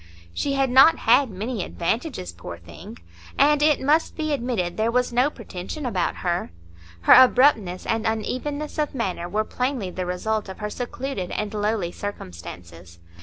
She 0.33 0.53
had 0.53 0.71
not 0.71 0.97
had 0.97 1.29
many 1.29 1.63
advantages, 1.63 2.31
poor 2.31 2.57
thing! 2.57 2.97
and 3.37 3.61
it 3.61 3.79
must 3.79 4.17
be 4.17 4.33
admitted 4.33 4.75
there 4.75 4.89
was 4.89 5.13
no 5.13 5.29
pretension 5.29 5.85
about 5.85 6.15
her; 6.25 6.49
her 7.01 7.13
abruptness 7.13 7.85
and 7.85 8.07
unevenness 8.07 8.79
of 8.79 8.95
manner 8.95 9.29
were 9.29 9.43
plainly 9.43 9.91
the 9.91 10.07
result 10.07 10.49
of 10.49 10.57
her 10.57 10.71
secluded 10.71 11.29
and 11.29 11.53
lowly 11.53 11.91
circumstances. 11.91 12.97